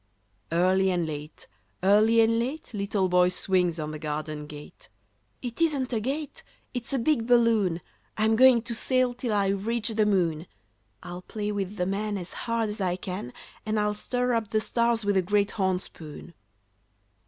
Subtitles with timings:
[0.51, 1.45] Early and late,
[1.83, 4.89] early and late, Little Boy swings on the garden gate.
[5.43, 6.41] "It isn't a gate;
[6.73, 7.81] it's a big balloon!
[8.17, 10.47] I'm going to sail till I reach the moon.
[11.03, 13.31] I'll play with the Man as hard as I can,
[13.63, 16.33] And I'll stir up the stars with a great horn spoon."